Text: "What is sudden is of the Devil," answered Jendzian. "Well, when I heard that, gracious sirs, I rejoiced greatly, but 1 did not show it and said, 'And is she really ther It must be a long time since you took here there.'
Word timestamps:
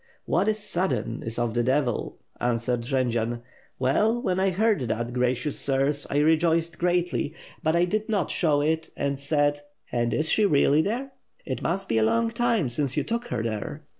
"What 0.25 0.47
is 0.47 0.57
sudden 0.57 1.21
is 1.21 1.37
of 1.37 1.53
the 1.53 1.61
Devil," 1.61 2.17
answered 2.39 2.81
Jendzian. 2.81 3.43
"Well, 3.77 4.19
when 4.19 4.39
I 4.39 4.49
heard 4.49 4.79
that, 4.87 5.13
gracious 5.13 5.59
sirs, 5.59 6.07
I 6.09 6.17
rejoiced 6.17 6.79
greatly, 6.79 7.35
but 7.61 7.75
1 7.75 7.85
did 7.85 8.09
not 8.09 8.31
show 8.31 8.61
it 8.61 8.89
and 8.97 9.19
said, 9.19 9.59
'And 9.91 10.11
is 10.11 10.27
she 10.27 10.43
really 10.47 10.81
ther 10.81 11.11
It 11.45 11.61
must 11.61 11.87
be 11.87 11.99
a 11.99 12.03
long 12.03 12.31
time 12.31 12.67
since 12.67 12.97
you 12.97 13.03
took 13.03 13.27
here 13.27 13.43
there.' 13.43 13.83